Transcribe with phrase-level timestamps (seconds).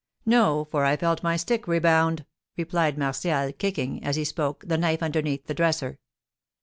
[0.25, 2.25] "No; for I felt my stick rebound!"
[2.57, 5.99] replied Martial, kicking, as he spoke, the knife underneath the dresser.